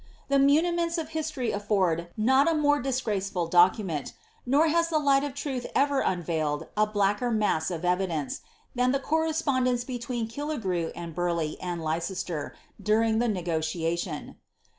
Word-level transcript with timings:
The 0.29 0.39
muni 0.39 0.71
ments 0.71 0.97
of 0.97 1.09
history 1.09 1.51
afford 1.51 2.07
not 2.17 2.49
a 2.51 2.55
more 2.55 2.81
disgraceful 2.81 3.45
document; 3.45 4.13
nor 4.47 4.67
has 4.67 4.87
the 4.89 4.97
light 4.97 5.23
of 5.23 5.35
truth 5.35 5.67
ever 5.75 5.99
unveiled 5.99 6.65
a 6.75 6.87
blacker 6.87 7.29
mass 7.29 7.69
of 7.69 7.85
evidence, 7.85 8.41
than 8.73 8.91
tfie 8.93 9.03
cor 9.03 9.25
respondence 9.27 9.85
between 9.85 10.27
Killigrew 10.27 10.91
and 10.95 11.13
Burleigh 11.13 11.55
and 11.61 11.83
Leicester, 11.83 12.55
during 12.81 13.19
the 13.19 13.27
negotiation. 13.27 14.37